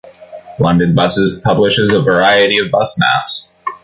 London 0.57 0.95
Buses 0.95 1.39
publishes 1.43 1.93
a 1.93 2.01
variety 2.01 2.57
of 2.57 2.71
bus 2.71 2.97
maps. 2.99 3.53